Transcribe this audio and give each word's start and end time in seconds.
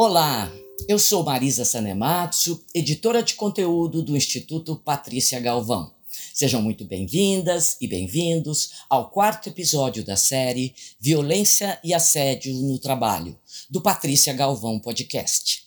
Olá, 0.00 0.48
eu 0.86 0.96
sou 0.96 1.24
Marisa 1.24 1.64
Sanematsu, 1.64 2.64
editora 2.72 3.20
de 3.20 3.34
conteúdo 3.34 4.00
do 4.00 4.16
Instituto 4.16 4.76
Patrícia 4.76 5.40
Galvão. 5.40 5.92
Sejam 6.32 6.62
muito 6.62 6.84
bem-vindas 6.84 7.76
e 7.80 7.88
bem-vindos 7.88 8.84
ao 8.88 9.10
quarto 9.10 9.48
episódio 9.48 10.04
da 10.04 10.14
série 10.14 10.72
Violência 11.00 11.80
e 11.82 11.92
Assédio 11.92 12.54
no 12.54 12.78
Trabalho, 12.78 13.36
do 13.68 13.80
Patrícia 13.80 14.32
Galvão 14.32 14.78
Podcast. 14.78 15.64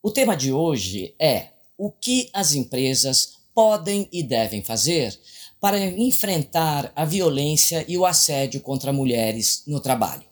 O 0.00 0.08
tema 0.08 0.36
de 0.36 0.52
hoje 0.52 1.12
é 1.18 1.48
o 1.76 1.90
que 1.90 2.30
as 2.32 2.54
empresas 2.54 3.38
podem 3.52 4.08
e 4.12 4.22
devem 4.22 4.62
fazer 4.62 5.18
para 5.60 5.84
enfrentar 5.84 6.92
a 6.94 7.04
violência 7.04 7.84
e 7.88 7.98
o 7.98 8.06
assédio 8.06 8.60
contra 8.60 8.92
mulheres 8.92 9.64
no 9.66 9.80
trabalho. 9.80 10.28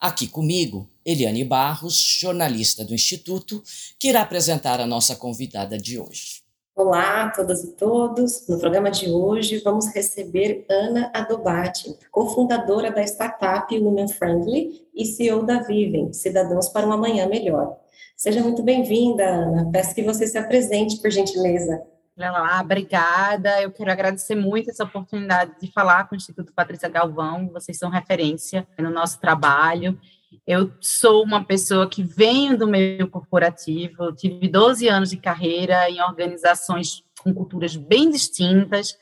Aqui 0.00 0.26
comigo, 0.26 0.88
Eliane 1.04 1.44
Barros, 1.44 1.98
jornalista 2.20 2.84
do 2.84 2.94
Instituto, 2.94 3.62
que 3.98 4.08
irá 4.08 4.22
apresentar 4.22 4.80
a 4.80 4.86
nossa 4.86 5.16
convidada 5.16 5.76
de 5.76 5.98
hoje. 5.98 6.42
Olá 6.74 7.24
a 7.24 7.30
todas 7.30 7.64
e 7.64 7.72
todos. 7.72 8.48
No 8.48 8.58
programa 8.58 8.90
de 8.90 9.10
hoje 9.10 9.58
vamos 9.58 9.94
receber 9.94 10.64
Ana 10.70 11.10
Adobati, 11.12 11.94
cofundadora 12.10 12.90
da 12.90 13.02
startup 13.02 13.78
Women 13.78 14.08
Friendly 14.08 14.86
e 14.94 15.04
CEO 15.04 15.44
da 15.44 15.62
Vivem, 15.62 16.12
Cidadãos 16.12 16.68
para 16.68 16.86
um 16.86 16.92
Amanhã 16.92 17.26
Melhor. 17.26 17.76
Seja 18.16 18.40
muito 18.40 18.62
bem-vinda, 18.62 19.26
Ana. 19.26 19.68
Peço 19.70 19.94
que 19.94 20.02
você 20.02 20.26
se 20.26 20.38
apresente, 20.38 20.96
por 20.98 21.10
gentileza. 21.10 21.82
Olá, 22.16 22.60
obrigada. 22.62 23.60
Eu 23.60 23.70
quero 23.70 23.90
agradecer 23.90 24.34
muito 24.34 24.70
essa 24.70 24.84
oportunidade 24.84 25.52
de 25.60 25.72
falar 25.72 26.08
com 26.08 26.14
o 26.14 26.18
Instituto 26.18 26.52
Patrícia 26.52 26.88
Galvão. 26.88 27.48
Vocês 27.48 27.78
são 27.78 27.90
referência 27.90 28.66
no 28.78 28.90
nosso 28.90 29.18
trabalho. 29.20 29.98
Eu 30.46 30.72
sou 30.80 31.22
uma 31.22 31.44
pessoa 31.44 31.88
que 31.88 32.02
venho 32.02 32.56
do 32.58 32.66
meio 32.66 33.08
corporativo, 33.08 34.12
tive 34.12 34.48
12 34.48 34.88
anos 34.88 35.10
de 35.10 35.16
carreira 35.16 35.88
em 35.90 36.00
organizações 36.00 37.04
com 37.22 37.32
culturas 37.32 37.76
bem 37.76 38.10
distintas, 38.10 38.96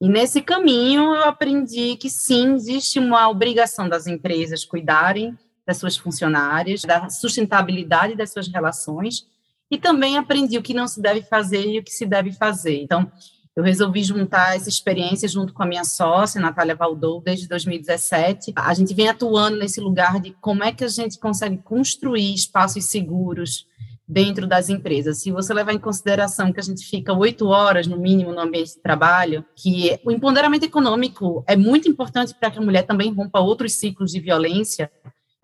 e 0.00 0.08
nesse 0.08 0.42
caminho 0.42 1.14
eu 1.14 1.24
aprendi 1.24 1.96
que 1.96 2.10
sim, 2.10 2.54
existe 2.54 2.98
uma 2.98 3.28
obrigação 3.28 3.88
das 3.88 4.06
empresas 4.06 4.64
cuidarem 4.64 5.38
das 5.66 5.76
suas 5.76 5.96
funcionárias, 5.96 6.82
da 6.82 7.08
sustentabilidade 7.08 8.16
das 8.16 8.32
suas 8.32 8.48
relações, 8.48 9.26
e 9.70 9.78
também 9.78 10.18
aprendi 10.18 10.58
o 10.58 10.62
que 10.62 10.74
não 10.74 10.86
se 10.86 11.00
deve 11.00 11.22
fazer 11.22 11.66
e 11.66 11.78
o 11.78 11.84
que 11.84 11.92
se 11.92 12.04
deve 12.04 12.32
fazer. 12.32 12.82
Então, 12.82 13.10
eu 13.54 13.62
resolvi 13.62 14.02
juntar 14.02 14.56
essa 14.56 14.68
experiência 14.68 15.28
junto 15.28 15.52
com 15.52 15.62
a 15.62 15.66
minha 15.66 15.84
sócia, 15.84 16.40
Natália 16.40 16.74
Valdou, 16.74 17.20
desde 17.20 17.46
2017. 17.46 18.52
A 18.56 18.72
gente 18.72 18.94
vem 18.94 19.08
atuando 19.08 19.58
nesse 19.58 19.80
lugar 19.80 20.18
de 20.20 20.30
como 20.40 20.64
é 20.64 20.72
que 20.72 20.84
a 20.84 20.88
gente 20.88 21.18
consegue 21.18 21.58
construir 21.58 22.34
espaços 22.34 22.86
seguros 22.86 23.66
dentro 24.08 24.46
das 24.46 24.70
empresas. 24.70 25.18
Se 25.18 25.30
você 25.30 25.52
levar 25.52 25.72
em 25.74 25.78
consideração 25.78 26.52
que 26.52 26.60
a 26.60 26.62
gente 26.62 26.84
fica 26.84 27.12
oito 27.12 27.46
horas, 27.48 27.86
no 27.86 27.98
mínimo, 27.98 28.32
no 28.32 28.40
ambiente 28.40 28.74
de 28.74 28.82
trabalho, 28.82 29.44
que 29.54 29.98
o 30.04 30.10
empoderamento 30.10 30.64
econômico 30.64 31.44
é 31.46 31.54
muito 31.54 31.88
importante 31.88 32.34
para 32.34 32.50
que 32.50 32.58
a 32.58 32.62
mulher 32.62 32.82
também 32.82 33.12
rompa 33.12 33.38
outros 33.38 33.74
ciclos 33.74 34.12
de 34.12 34.20
violência, 34.20 34.90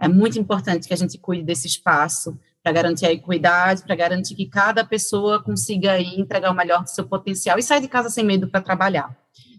é 0.00 0.09
muito 0.09 0.39
importante 0.39 0.89
que 0.89 0.95
a 0.95 0.97
gente 0.98 1.19
cuide 1.19 1.43
desse 1.43 1.67
espaço 1.67 2.39
para 2.62 2.73
garantir 2.73 3.06
a 3.06 3.12
equidade, 3.12 3.83
para 3.83 3.95
garantir 3.95 4.34
que 4.34 4.47
cada 4.47 4.84
pessoa 4.84 5.42
consiga 5.42 5.92
aí 5.92 6.20
entregar 6.20 6.51
o 6.51 6.55
melhor 6.55 6.83
do 6.83 6.91
seu 6.91 7.06
potencial 7.06 7.59
e 7.59 7.62
sair 7.62 7.81
de 7.81 7.89
casa 7.89 8.11
sem 8.11 8.25
medo 8.25 8.48
para 8.48 8.61
trabalhar. 8.61 9.17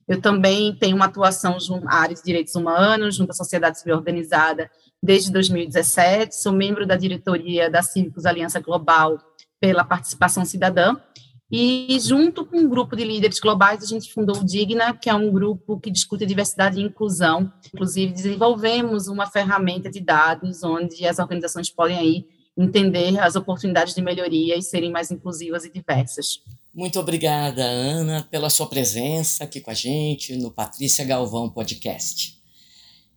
Eu 0.07 0.19
também 0.19 0.75
tenho 0.75 0.95
uma 0.95 1.05
atuação 1.05 1.59
junto 1.59 1.87
à 1.87 1.93
área 1.93 2.15
de 2.15 2.23
direitos 2.23 2.55
humanos, 2.55 3.15
junto 3.15 3.29
à 3.29 3.33
sociedade 3.33 3.77
civil 3.77 3.95
organizada, 3.95 4.69
desde 5.01 5.31
2017. 5.31 6.35
Sou 6.35 6.51
membro 6.51 6.85
da 6.85 6.95
diretoria 6.95 7.69
da 7.69 7.83
Cívicos 7.83 8.25
Aliança 8.25 8.59
Global 8.59 9.19
pela 9.59 9.83
Participação 9.83 10.43
Cidadã. 10.45 10.95
E, 11.51 11.97
junto 11.99 12.45
com 12.45 12.57
um 12.57 12.69
grupo 12.69 12.95
de 12.95 13.03
líderes 13.03 13.39
globais, 13.39 13.83
a 13.83 13.85
gente 13.85 14.13
fundou 14.13 14.37
o 14.37 14.45
Digna, 14.45 14.93
que 14.93 15.09
é 15.09 15.13
um 15.13 15.31
grupo 15.31 15.79
que 15.79 15.89
discute 15.89 16.25
diversidade 16.25 16.79
e 16.79 16.83
inclusão. 16.83 17.51
Inclusive, 17.73 18.13
desenvolvemos 18.13 19.07
uma 19.07 19.25
ferramenta 19.25 19.89
de 19.89 19.99
dados 19.99 20.63
onde 20.63 21.07
as 21.07 21.17
organizações 21.17 21.69
podem 21.69 21.97
aí 21.97 22.25
entender 22.59 23.17
as 23.19 23.35
oportunidades 23.35 23.95
de 23.95 24.01
melhoria 24.01 24.57
e 24.57 24.61
serem 24.61 24.91
mais 24.91 25.09
inclusivas 25.09 25.63
e 25.63 25.69
diversas. 25.69 26.41
Muito 26.73 26.99
obrigada, 26.99 27.63
Ana, 27.63 28.27
pela 28.29 28.49
sua 28.49 28.67
presença 28.67 29.45
aqui 29.45 29.61
com 29.61 29.71
a 29.71 29.73
gente 29.73 30.35
no 30.35 30.51
Patrícia 30.51 31.05
Galvão 31.05 31.49
Podcast. 31.49 32.37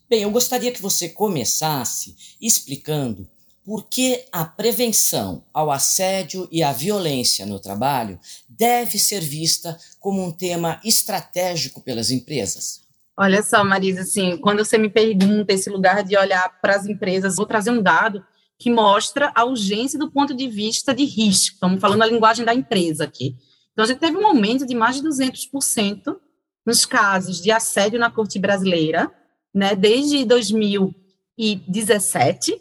Bem, 0.08 0.22
eu 0.22 0.30
gostaria 0.30 0.70
que 0.70 0.80
você 0.80 1.08
começasse 1.08 2.36
explicando 2.40 3.28
por 3.64 3.88
que 3.88 4.24
a 4.30 4.44
prevenção 4.44 5.44
ao 5.52 5.70
assédio 5.70 6.48
e 6.50 6.62
à 6.62 6.72
violência 6.72 7.46
no 7.46 7.58
trabalho 7.58 8.18
deve 8.48 8.98
ser 8.98 9.20
vista 9.20 9.76
como 9.98 10.22
um 10.22 10.30
tema 10.30 10.80
estratégico 10.84 11.80
pelas 11.80 12.10
empresas. 12.10 12.82
Olha 13.16 13.42
só, 13.42 13.62
Marisa, 13.62 14.02
assim, 14.02 14.36
quando 14.36 14.64
você 14.64 14.78
me 14.78 14.88
pergunta 14.88 15.52
esse 15.52 15.68
lugar 15.68 16.02
de 16.02 16.16
olhar 16.16 16.60
para 16.60 16.76
as 16.76 16.86
empresas, 16.86 17.36
vou 17.36 17.46
trazer 17.46 17.70
um 17.70 17.82
dado 17.82 18.24
que 18.62 18.70
mostra 18.70 19.32
a 19.34 19.44
urgência 19.44 19.98
do 19.98 20.08
ponto 20.08 20.32
de 20.32 20.46
vista 20.46 20.94
de 20.94 21.04
risco. 21.04 21.54
Estamos 21.54 21.80
falando 21.80 22.02
a 22.02 22.06
linguagem 22.06 22.44
da 22.44 22.54
empresa 22.54 23.02
aqui. 23.02 23.34
Então, 23.72 23.84
a 23.84 23.88
gente 23.88 23.98
teve 23.98 24.16
um 24.16 24.24
aumento 24.24 24.64
de 24.64 24.72
mais 24.72 24.94
de 24.94 25.02
200% 25.02 26.16
nos 26.64 26.86
casos 26.86 27.42
de 27.42 27.50
assédio 27.50 27.98
na 27.98 28.08
corte 28.08 28.38
brasileira, 28.38 29.10
né, 29.52 29.74
desde 29.74 30.24
2017, 30.24 32.56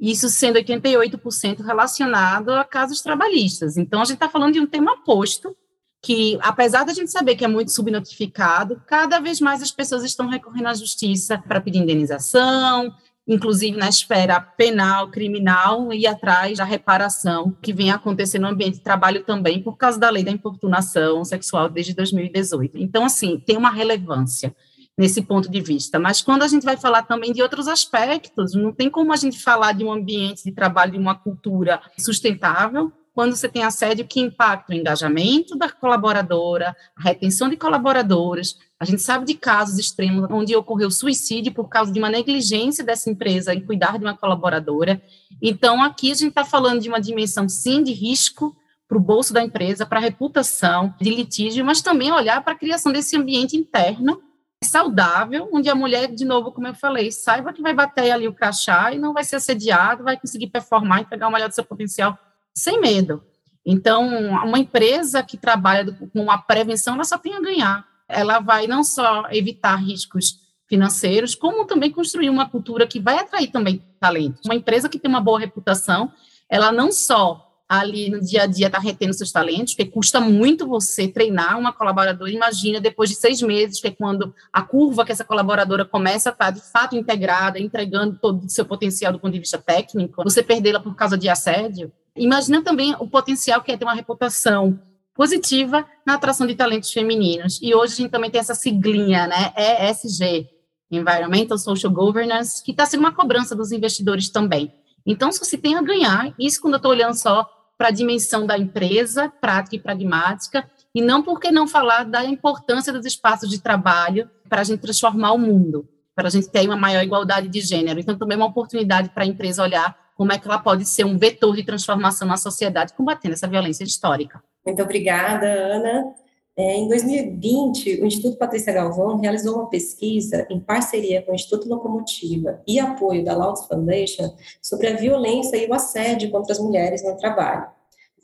isso 0.00 0.28
sendo 0.28 0.58
88% 0.58 1.64
relacionado 1.64 2.50
a 2.50 2.64
casos 2.64 3.00
trabalhistas. 3.00 3.76
Então, 3.76 4.02
a 4.02 4.04
gente 4.04 4.14
está 4.14 4.28
falando 4.28 4.54
de 4.54 4.60
um 4.60 4.66
tema 4.66 4.96
posto, 5.04 5.56
que, 6.02 6.36
apesar 6.42 6.84
da 6.84 6.92
gente 6.92 7.12
saber 7.12 7.36
que 7.36 7.44
é 7.44 7.48
muito 7.48 7.70
subnotificado, 7.70 8.82
cada 8.84 9.20
vez 9.20 9.40
mais 9.40 9.62
as 9.62 9.70
pessoas 9.70 10.02
estão 10.02 10.28
recorrendo 10.28 10.66
à 10.66 10.74
justiça 10.74 11.38
para 11.38 11.60
pedir 11.60 11.78
indenização, 11.78 12.92
inclusive 13.26 13.76
na 13.76 13.88
esfera 13.88 14.40
penal, 14.40 15.08
criminal 15.08 15.92
e 15.92 16.06
atrás 16.06 16.58
da 16.58 16.64
reparação 16.64 17.56
que 17.60 17.72
vem 17.72 17.90
acontecendo 17.90 18.42
no 18.42 18.48
ambiente 18.48 18.74
de 18.74 18.82
trabalho 18.82 19.24
também 19.24 19.62
por 19.62 19.76
causa 19.76 19.98
da 19.98 20.10
lei 20.10 20.22
da 20.22 20.30
importunação 20.30 21.24
sexual 21.24 21.68
desde 21.68 21.94
2018. 21.94 22.78
Então, 22.78 23.04
assim, 23.04 23.38
tem 23.38 23.56
uma 23.56 23.70
relevância 23.70 24.54
nesse 24.96 25.20
ponto 25.22 25.50
de 25.50 25.60
vista. 25.60 25.98
Mas 25.98 26.22
quando 26.22 26.42
a 26.42 26.48
gente 26.48 26.64
vai 26.64 26.76
falar 26.76 27.02
também 27.02 27.32
de 27.32 27.42
outros 27.42 27.68
aspectos, 27.68 28.54
não 28.54 28.72
tem 28.72 28.88
como 28.88 29.12
a 29.12 29.16
gente 29.16 29.42
falar 29.42 29.72
de 29.72 29.84
um 29.84 29.92
ambiente 29.92 30.44
de 30.44 30.52
trabalho, 30.52 30.92
de 30.92 30.98
uma 30.98 31.14
cultura 31.14 31.80
sustentável, 31.98 32.92
quando 33.16 33.34
você 33.34 33.48
tem 33.48 33.64
assédio 33.64 34.06
que 34.06 34.20
impacta 34.20 34.72
o 34.72 34.76
engajamento 34.76 35.56
da 35.56 35.70
colaboradora, 35.70 36.76
a 36.94 37.02
retenção 37.02 37.48
de 37.48 37.56
colaboradores. 37.56 38.58
A 38.78 38.84
gente 38.84 39.00
sabe 39.00 39.24
de 39.24 39.34
casos 39.34 39.78
extremos 39.78 40.28
onde 40.30 40.54
ocorreu 40.54 40.90
suicídio 40.90 41.52
por 41.52 41.68
causa 41.68 41.90
de 41.90 41.98
uma 41.98 42.10
negligência 42.10 42.84
dessa 42.84 43.08
empresa 43.08 43.54
em 43.54 43.60
cuidar 43.60 43.98
de 43.98 44.04
uma 44.04 44.16
colaboradora. 44.16 45.00
Então, 45.40 45.82
aqui 45.82 46.12
a 46.12 46.14
gente 46.14 46.28
está 46.28 46.44
falando 46.44 46.80
de 46.80 46.88
uma 46.88 47.00
dimensão, 47.00 47.48
sim, 47.48 47.82
de 47.82 47.92
risco 47.92 48.54
para 48.86 48.98
o 48.98 49.00
bolso 49.00 49.32
da 49.32 49.42
empresa, 49.42 49.86
para 49.86 49.98
a 49.98 50.02
reputação, 50.02 50.94
de 51.00 51.10
litígio, 51.10 51.64
mas 51.64 51.80
também 51.80 52.12
olhar 52.12 52.44
para 52.44 52.52
a 52.52 52.58
criação 52.58 52.92
desse 52.92 53.16
ambiente 53.16 53.56
interno 53.56 54.22
saudável, 54.62 55.48
onde 55.52 55.68
a 55.68 55.74
mulher, 55.74 56.08
de 56.08 56.24
novo, 56.24 56.52
como 56.52 56.66
eu 56.66 56.74
falei, 56.74 57.10
saiba 57.10 57.52
que 57.52 57.62
vai 57.62 57.74
bater 57.74 58.10
ali 58.10 58.28
o 58.28 58.34
crachá 58.34 58.92
e 58.92 58.98
não 58.98 59.12
vai 59.12 59.24
ser 59.24 59.36
assediado, 59.36 60.04
vai 60.04 60.18
conseguir 60.18 60.48
performar, 60.48 61.00
entregar 61.00 61.28
o 61.28 61.32
melhor 61.32 61.48
do 61.48 61.54
seu 61.54 61.64
potencial 61.64 62.18
sem 62.54 62.80
medo. 62.80 63.22
Então, 63.64 64.06
uma 64.44 64.58
empresa 64.58 65.22
que 65.22 65.36
trabalha 65.36 65.92
com 66.12 66.30
a 66.30 66.38
prevenção, 66.38 66.94
ela 66.94 67.04
só 67.04 67.18
tem 67.18 67.34
a 67.34 67.40
ganhar. 67.40 67.95
Ela 68.08 68.38
vai 68.40 68.66
não 68.66 68.84
só 68.84 69.26
evitar 69.30 69.76
riscos 69.76 70.40
financeiros, 70.68 71.34
como 71.34 71.64
também 71.64 71.90
construir 71.90 72.28
uma 72.28 72.48
cultura 72.48 72.86
que 72.86 73.00
vai 73.00 73.18
atrair 73.18 73.48
também 73.48 73.82
talento. 74.00 74.40
Uma 74.44 74.54
empresa 74.54 74.88
que 74.88 74.98
tem 74.98 75.08
uma 75.08 75.20
boa 75.20 75.38
reputação, 75.38 76.12
ela 76.48 76.72
não 76.72 76.90
só 76.90 77.42
ali 77.68 78.08
no 78.08 78.20
dia 78.20 78.44
a 78.44 78.46
dia 78.46 78.66
está 78.66 78.78
retendo 78.78 79.12
seus 79.12 79.32
talentos, 79.32 79.74
porque 79.74 79.90
custa 79.90 80.20
muito 80.20 80.68
você 80.68 81.08
treinar 81.08 81.58
uma 81.58 81.72
colaboradora. 81.72 82.30
Imagina, 82.30 82.80
depois 82.80 83.10
de 83.10 83.16
seis 83.16 83.42
meses, 83.42 83.80
que 83.80 83.88
é 83.88 83.90
quando 83.90 84.32
a 84.52 84.62
curva 84.62 85.04
que 85.04 85.10
essa 85.10 85.24
colaboradora 85.24 85.84
começa 85.84 86.30
a 86.30 86.32
estar 86.32 86.44
tá, 86.46 86.50
de 86.52 86.60
fato 86.60 86.96
integrada, 86.96 87.58
entregando 87.58 88.18
todo 88.20 88.44
o 88.44 88.48
seu 88.48 88.64
potencial 88.64 89.12
do 89.12 89.18
ponto 89.18 89.32
de 89.32 89.40
vista 89.40 89.58
técnico, 89.58 90.22
você 90.22 90.42
perdê-la 90.44 90.78
por 90.78 90.94
causa 90.94 91.18
de 91.18 91.28
assédio, 91.28 91.92
Imagina 92.16 92.62
também 92.62 92.94
o 92.98 93.06
potencial 93.06 93.62
que 93.62 93.70
é 93.70 93.76
ter 93.76 93.84
uma 93.84 93.94
reputação 93.94 94.78
positiva 95.16 95.86
na 96.04 96.14
atração 96.14 96.46
de 96.46 96.54
talentos 96.54 96.92
femininos. 96.92 97.58
E 97.62 97.74
hoje 97.74 97.94
a 97.94 97.96
gente 97.96 98.10
também 98.10 98.30
tem 98.30 98.40
essa 98.40 98.54
siglinha, 98.54 99.26
né, 99.26 99.52
ESG, 99.56 100.48
Environmental 100.90 101.58
Social 101.58 101.92
Governance, 101.92 102.62
que 102.62 102.70
está 102.70 102.86
sendo 102.86 103.00
uma 103.00 103.12
cobrança 103.12 103.56
dos 103.56 103.72
investidores 103.72 104.28
também. 104.28 104.72
Então, 105.04 105.32
se 105.32 105.38
você 105.38 105.56
tem 105.56 105.74
a 105.76 105.82
ganhar, 105.82 106.34
isso 106.38 106.60
quando 106.60 106.74
eu 106.74 106.78
estou 106.78 106.92
olhando 106.92 107.14
só 107.14 107.48
para 107.78 107.88
a 107.88 107.92
dimensão 107.92 108.46
da 108.46 108.58
empresa, 108.58 109.32
prática 109.40 109.76
e 109.76 109.80
pragmática, 109.80 110.68
e 110.94 111.02
não 111.02 111.22
porque 111.22 111.50
não 111.50 111.66
falar 111.66 112.04
da 112.04 112.24
importância 112.24 112.92
dos 112.92 113.04
espaços 113.04 113.50
de 113.50 113.60
trabalho 113.60 114.30
para 114.48 114.62
a 114.62 114.64
gente 114.64 114.80
transformar 114.80 115.32
o 115.32 115.38
mundo, 115.38 115.88
para 116.14 116.28
a 116.28 116.30
gente 116.30 116.48
ter 116.48 116.66
uma 116.66 116.76
maior 116.76 117.02
igualdade 117.02 117.48
de 117.48 117.60
gênero. 117.60 118.00
Então, 118.00 118.16
também 118.16 118.36
é 118.36 118.38
uma 118.40 118.48
oportunidade 118.48 119.10
para 119.10 119.24
a 119.24 119.26
empresa 119.26 119.62
olhar 119.62 119.96
como 120.16 120.32
é 120.32 120.38
que 120.38 120.48
ela 120.48 120.58
pode 120.58 120.86
ser 120.86 121.04
um 121.04 121.18
vetor 121.18 121.54
de 121.54 121.62
transformação 121.62 122.26
na 122.26 122.38
sociedade, 122.38 122.94
combatendo 122.94 123.34
essa 123.34 123.46
violência 123.46 123.84
histórica. 123.84 124.42
Muito 124.66 124.82
obrigada, 124.82 125.46
Ana. 125.46 126.14
É, 126.58 126.74
em 126.74 126.88
2020, 126.88 128.00
o 128.00 128.06
Instituto 128.06 128.38
Patrícia 128.38 128.72
Galvão 128.72 129.18
realizou 129.20 129.56
uma 129.56 129.68
pesquisa 129.68 130.46
em 130.50 130.58
parceria 130.58 131.22
com 131.22 131.32
o 131.32 131.34
Instituto 131.34 131.68
Locomotiva 131.68 132.62
e 132.66 132.80
apoio 132.80 133.22
da 133.22 133.36
Louds 133.36 133.66
Foundation 133.66 134.34
sobre 134.62 134.88
a 134.88 134.96
violência 134.96 135.56
e 135.56 135.68
o 135.68 135.74
assédio 135.74 136.30
contra 136.30 136.52
as 136.52 136.58
mulheres 136.58 137.04
no 137.04 137.14
trabalho. 137.16 137.75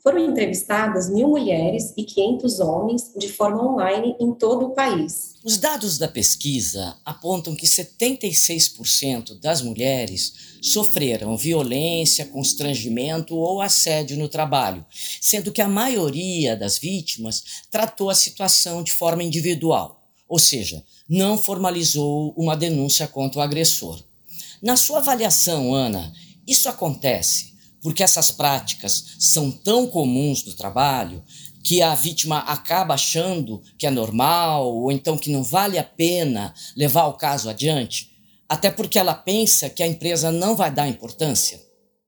Foram 0.03 0.19
entrevistadas 0.19 1.09
mil 1.09 1.29
mulheres 1.29 1.93
e 1.95 2.03
500 2.03 2.59
homens 2.59 3.13
de 3.15 3.29
forma 3.29 3.65
online 3.65 4.17
em 4.19 4.33
todo 4.33 4.65
o 4.65 4.69
país. 4.71 5.35
Os 5.41 5.57
dados 5.57 5.97
da 5.97 6.09
pesquisa 6.09 6.97
apontam 7.05 7.55
que 7.55 7.65
76% 7.65 9.39
das 9.39 9.61
mulheres 9.61 10.57
sofreram 10.61 11.37
violência, 11.37 12.25
constrangimento 12.25 13.33
ou 13.33 13.61
assédio 13.61 14.17
no 14.17 14.27
trabalho, 14.27 14.85
sendo 15.21 15.53
que 15.53 15.61
a 15.61 15.69
maioria 15.69 16.53
das 16.53 16.77
vítimas 16.77 17.63
tratou 17.71 18.09
a 18.09 18.15
situação 18.15 18.83
de 18.83 18.91
forma 18.91 19.23
individual, 19.23 20.05
ou 20.27 20.37
seja, 20.37 20.83
não 21.07 21.37
formalizou 21.37 22.33
uma 22.35 22.57
denúncia 22.57 23.07
contra 23.07 23.39
o 23.39 23.41
agressor. 23.41 24.03
Na 24.61 24.75
sua 24.75 24.97
avaliação, 24.97 25.73
Ana, 25.73 26.11
isso 26.45 26.67
acontece 26.67 27.52
porque 27.83 28.01
essas 28.01 28.31
práticas 28.31 29.15
são 29.19 29.51
tão 29.51 29.85
comuns 29.85 30.43
no 30.45 30.53
trabalho 30.53 31.21
que 31.63 31.81
a 31.81 31.93
vítima 31.93 32.39
acaba 32.39 32.93
achando 32.93 33.61
que 33.77 33.85
é 33.85 33.91
normal 33.91 34.73
ou 34.73 34.91
então 34.91 35.17
que 35.17 35.31
não 35.31 35.43
vale 35.43 35.77
a 35.77 35.83
pena 35.83 36.53
levar 36.75 37.05
o 37.05 37.13
caso 37.13 37.49
adiante, 37.49 38.09
até 38.49 38.71
porque 38.71 38.97
ela 38.97 39.13
pensa 39.13 39.69
que 39.69 39.83
a 39.83 39.87
empresa 39.87 40.31
não 40.31 40.55
vai 40.55 40.71
dar 40.71 40.87
importância. 40.87 41.61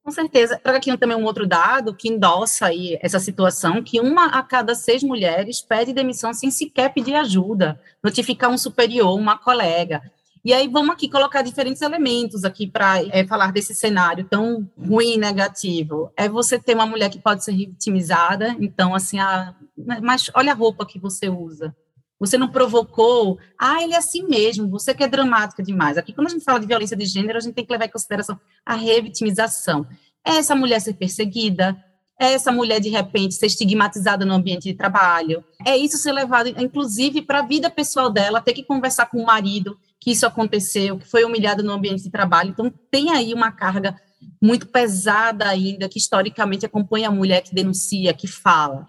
Com 0.06 0.12
certeza. 0.12 0.56
Trago 0.62 0.78
aqui 0.78 0.96
também 0.96 1.16
um 1.16 1.24
outro 1.24 1.44
dado 1.48 1.92
que 1.92 2.08
endossa 2.08 2.66
aí 2.66 2.96
essa 3.02 3.18
situação, 3.18 3.82
que 3.82 3.98
uma 3.98 4.26
a 4.26 4.42
cada 4.42 4.72
seis 4.72 5.02
mulheres 5.02 5.60
pede 5.60 5.92
demissão 5.92 6.32
sem 6.32 6.48
sequer 6.48 6.94
pedir 6.94 7.16
ajuda, 7.16 7.80
notificar 8.04 8.48
um 8.48 8.56
superior, 8.56 9.18
uma 9.18 9.36
colega. 9.36 10.00
E 10.46 10.52
aí 10.52 10.68
vamos 10.68 10.92
aqui 10.92 11.08
colocar 11.08 11.42
diferentes 11.42 11.82
elementos 11.82 12.44
aqui 12.44 12.68
para 12.68 13.02
é, 13.06 13.26
falar 13.26 13.50
desse 13.50 13.74
cenário 13.74 14.28
tão 14.30 14.70
ruim 14.78 15.14
e 15.14 15.16
negativo. 15.16 16.12
É 16.16 16.28
você 16.28 16.56
ter 16.56 16.76
uma 16.76 16.86
mulher 16.86 17.10
que 17.10 17.18
pode 17.18 17.42
ser 17.42 17.50
vitimizada, 17.50 18.54
então 18.60 18.94
assim, 18.94 19.18
a, 19.18 19.56
mas 20.00 20.30
olha 20.36 20.52
a 20.52 20.54
roupa 20.54 20.86
que 20.86 21.00
você 21.00 21.28
usa. 21.28 21.74
Você 22.20 22.38
não 22.38 22.46
provocou, 22.46 23.40
ah, 23.58 23.82
ele 23.82 23.94
é 23.94 23.96
assim 23.96 24.22
mesmo, 24.22 24.70
você 24.70 24.94
que 24.94 25.02
é 25.02 25.08
dramática 25.08 25.64
demais. 25.64 25.98
Aqui, 25.98 26.12
quando 26.12 26.28
a 26.28 26.30
gente 26.30 26.44
fala 26.44 26.60
de 26.60 26.66
violência 26.66 26.96
de 26.96 27.06
gênero, 27.06 27.38
a 27.38 27.40
gente 27.40 27.54
tem 27.54 27.66
que 27.66 27.72
levar 27.72 27.86
em 27.86 27.90
consideração 27.90 28.38
a 28.64 28.74
revitimização. 28.74 29.84
É 30.24 30.36
essa 30.36 30.54
mulher 30.54 30.80
ser 30.80 30.94
perseguida, 30.94 31.76
é 32.20 32.34
essa 32.34 32.52
mulher, 32.52 32.78
de 32.78 32.88
repente, 32.88 33.34
ser 33.34 33.46
estigmatizada 33.46 34.24
no 34.24 34.34
ambiente 34.34 34.68
de 34.68 34.74
trabalho, 34.74 35.44
é 35.66 35.76
isso 35.76 35.98
ser 35.98 36.12
levado, 36.12 36.50
inclusive, 36.50 37.20
para 37.20 37.40
a 37.40 37.46
vida 37.46 37.68
pessoal 37.68 38.10
dela, 38.10 38.40
ter 38.40 38.52
que 38.52 38.62
conversar 38.62 39.06
com 39.06 39.20
o 39.20 39.26
marido, 39.26 39.76
que 40.06 40.12
isso 40.12 40.24
aconteceu, 40.24 40.96
que 40.96 41.10
foi 41.10 41.24
humilhada 41.24 41.64
no 41.64 41.72
ambiente 41.72 42.04
de 42.04 42.10
trabalho. 42.12 42.50
Então, 42.50 42.72
tem 42.92 43.10
aí 43.10 43.34
uma 43.34 43.50
carga 43.50 44.00
muito 44.40 44.68
pesada 44.68 45.48
ainda, 45.48 45.88
que 45.88 45.98
historicamente 45.98 46.64
acompanha 46.64 47.08
a 47.08 47.10
mulher 47.10 47.42
que 47.42 47.52
denuncia, 47.52 48.14
que 48.14 48.28
fala. 48.28 48.86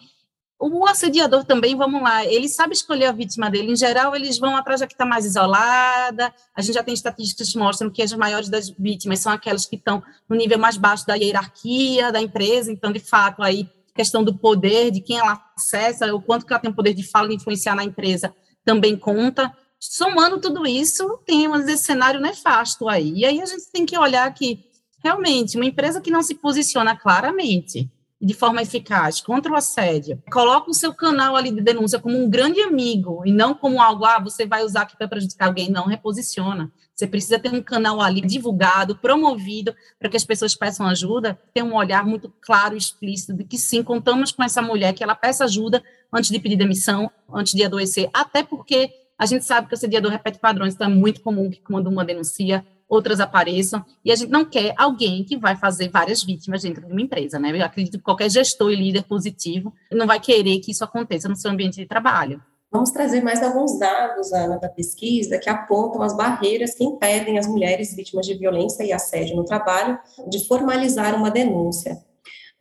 O 0.60 0.86
assediador 0.86 1.44
também, 1.44 1.76
vamos 1.76 2.04
lá, 2.04 2.24
ele 2.24 2.48
sabe 2.48 2.74
escolher 2.74 3.06
a 3.06 3.12
vítima 3.12 3.50
dele. 3.50 3.72
Em 3.72 3.76
geral, 3.76 4.16
eles 4.16 4.38
vão 4.38 4.56
atrás 4.56 4.80
da 4.80 4.86
que 4.86 4.94
está 4.94 5.08
mais 5.08 5.26
isolada. 5.26 6.32
A 6.56 6.62
gente 6.62 6.76
já 6.76 6.84
tem 6.84 6.94
estatísticas 6.94 7.52
que 7.52 7.58
mostram 7.58 7.90
que 7.90 8.04
as 8.04 8.14
maiores 8.14 8.48
das 8.48 8.70
vítimas 8.70 9.18
são 9.18 9.32
aquelas 9.32 9.66
que 9.66 9.76
estão 9.76 10.04
no 10.30 10.36
nível 10.36 10.60
mais 10.60 10.78
baixo 10.78 11.08
da 11.08 11.16
hierarquia 11.16 12.12
da 12.12 12.22
empresa. 12.22 12.72
Então, 12.72 12.92
de 12.92 13.00
fato, 13.00 13.42
aí 13.42 13.68
questão 13.96 14.24
do 14.24 14.38
poder, 14.38 14.92
de 14.92 15.02
quem 15.02 15.18
ela 15.18 15.44
acessa, 15.58 16.14
o 16.14 16.22
quanto 16.22 16.46
que 16.46 16.54
ela 16.54 16.62
tem 16.62 16.72
poder 16.72 16.94
de 16.94 17.02
fala 17.02 17.32
e 17.32 17.36
influenciar 17.36 17.74
na 17.74 17.84
empresa, 17.84 18.32
também 18.64 18.96
conta 18.96 19.52
somando 19.80 20.40
tudo 20.40 20.66
isso, 20.66 21.20
temos 21.26 21.68
esse 21.68 21.84
cenário 21.84 22.20
nefasto 22.20 22.88
aí. 22.88 23.14
E 23.16 23.26
aí 23.26 23.42
a 23.42 23.46
gente 23.46 23.72
tem 23.72 23.86
que 23.86 23.98
olhar 23.98 24.32
que, 24.34 24.66
realmente, 25.04 25.56
uma 25.56 25.66
empresa 25.66 26.02
que 26.02 26.12
não 26.12 26.22
se 26.22 26.36
posiciona 26.36 26.96
claramente 26.96 27.90
de 28.20 28.34
forma 28.34 28.64
eficaz 28.64 29.22
contra 29.22 29.52
o 29.52 29.56
assédio, 29.56 30.22
coloca 30.32 30.72
o 30.72 30.74
seu 30.74 30.92
canal 30.92 31.36
ali 31.36 31.52
de 31.52 31.62
denúncia 31.62 32.00
como 32.00 32.18
um 32.18 32.28
grande 32.28 32.60
amigo 32.62 33.22
e 33.24 33.32
não 33.32 33.54
como 33.54 33.80
algo, 33.80 34.06
ah, 34.06 34.20
você 34.20 34.46
vai 34.46 34.64
usar 34.64 34.82
aqui 34.82 34.98
para 34.98 35.08
prejudicar 35.08 35.48
alguém, 35.48 35.70
não 35.70 35.86
reposiciona. 35.86 36.72
Você 36.96 37.06
precisa 37.06 37.38
ter 37.38 37.54
um 37.54 37.62
canal 37.62 38.02
ali 38.02 38.22
divulgado, 38.22 38.98
promovido, 38.98 39.76
para 40.00 40.10
que 40.10 40.18
as 40.18 40.26
pessoas 40.26 40.56
peçam 40.56 40.88
ajuda, 40.88 41.40
ter 41.54 41.62
um 41.62 41.76
olhar 41.76 42.04
muito 42.04 42.34
claro 42.42 42.74
e 42.74 42.80
explícito 42.80 43.36
de 43.36 43.44
que 43.44 43.56
sim, 43.56 43.84
contamos 43.84 44.32
com 44.32 44.44
essa 44.44 44.64
mulher, 44.64 44.94
que 44.94 45.04
ela 45.04 45.14
peça 45.14 45.46
ajuda 45.46 45.84
antes 46.12 46.32
de 46.32 46.40
pedir 46.40 46.56
demissão, 46.56 47.12
antes 47.32 47.54
de 47.54 47.64
adoecer, 47.64 48.10
até 48.12 48.42
porque 48.42 48.92
a 49.18 49.26
gente 49.26 49.46
sabe 49.46 49.68
que 49.68 49.74
o 49.74 49.76
assediador 49.76 50.12
repete 50.12 50.40
padrões, 50.40 50.76
então 50.76 50.88
é 50.88 50.94
muito 50.94 51.22
comum 51.22 51.50
que 51.50 51.62
quando 51.62 51.88
uma 51.88 52.06
denuncia, 52.06 52.66
outras 52.88 53.20
apareçam, 53.20 53.84
e 54.06 54.12
a 54.12 54.16
gente 54.16 54.30
não 54.30 54.46
quer 54.46 54.74
alguém 54.78 55.24
que 55.24 55.38
vai 55.38 55.56
fazer 55.56 55.90
várias 55.90 56.24
vítimas 56.24 56.62
dentro 56.62 56.86
de 56.86 56.92
uma 56.92 57.02
empresa, 57.02 57.38
né? 57.38 57.52
Eu 57.52 57.66
acredito 57.66 57.98
que 57.98 58.04
qualquer 58.04 58.30
gestor 58.30 58.72
e 58.72 58.76
líder 58.76 59.04
positivo 59.04 59.74
não 59.92 60.08
vai 60.08 60.20
querer 60.20 60.60
que 60.60 60.72
isso 60.72 60.84
aconteça 60.84 61.28
no 61.28 61.36
seu 61.36 61.52
ambiente 61.52 61.76
de 61.76 61.86
trabalho. 61.86 62.42
Vamos 62.70 62.92
trazer 62.92 63.24
mais 63.24 63.42
alguns 63.42 63.80
dados, 63.80 64.32
Ana, 64.34 64.58
da 64.58 64.68
pesquisa, 64.68 65.38
que 65.38 65.50
apontam 65.50 66.02
as 66.02 66.16
barreiras 66.16 66.76
que 66.76 66.84
impedem 66.84 67.40
as 67.40 67.48
mulheres 67.48 67.96
vítimas 67.96 68.26
de 68.26 68.36
violência 68.36 68.84
e 68.84 68.92
assédio 68.92 69.38
no 69.38 69.46
trabalho 69.46 69.98
de 70.28 70.46
formalizar 70.48 71.16
uma 71.16 71.32
denúncia. 71.32 71.98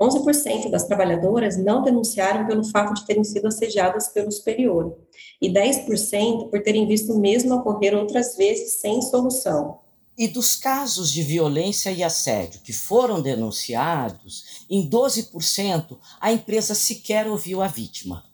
11% 0.01 0.71
das 0.71 0.85
trabalhadoras 0.85 1.57
não 1.57 1.83
denunciaram 1.83 2.47
pelo 2.47 2.65
fato 2.65 2.95
de 2.95 3.07
terem 3.07 3.25
sido 3.25 3.49
assediadas 3.49 4.09
pelo 4.09 4.31
superior, 4.31 4.97
e 5.41 5.51
10% 5.51 6.51
por 6.51 6.63
terem 6.63 6.87
visto 6.87 7.15
o 7.15 7.19
mesmo 7.19 7.55
ocorrer 7.55 7.95
outras 7.95 8.37
vezes 8.37 8.75
sem 8.75 9.01
solução. 9.01 9.81
E 10.19 10.29
dos 10.29 10.57
casos 10.57 11.13
de 11.13 11.23
violência 11.23 11.91
e 11.91 12.03
assédio 12.03 12.61
que 12.61 12.73
foram 12.73 13.21
denunciados, 13.21 14.65
em 14.69 14.89
12% 14.89 15.99
a 16.21 16.33
empresa 16.33 16.75
sequer 16.75 17.27
ouviu 17.27 17.63
a 17.63 17.67
vítima. 17.67 18.25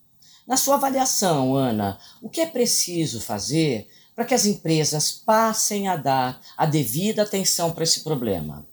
Na 0.47 0.57
sua 0.57 0.75
avaliação, 0.75 1.55
Ana, 1.55 1.99
o 2.21 2.29
que 2.29 2.41
é 2.41 2.47
preciso 2.47 3.21
fazer 3.21 3.89
para 4.15 4.25
que 4.25 4.35
as 4.35 4.47
empresas 4.47 5.11
passem 5.11 5.89
a 5.89 5.97
dar 5.97 6.41
a 6.57 6.67
devida 6.67 7.23
atenção 7.23 7.73
para 7.73 7.85
esse 7.85 8.03
problema? 8.03 8.67